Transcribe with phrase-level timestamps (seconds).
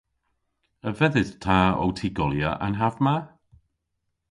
[0.87, 3.15] A vedhydh ta ow tygolya an hav ma?